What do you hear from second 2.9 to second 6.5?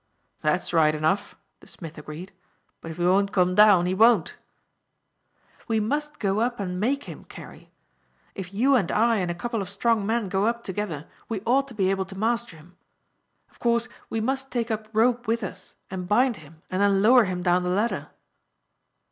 he won't come down, he won't." "We must go